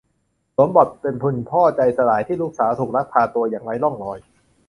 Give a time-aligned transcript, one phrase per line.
[0.55, 4.19] สวมบทเป็นคุณพ่อใจสลายที่ลูกสาวถูกลักพาตัวอย่างไร้ร่องรอย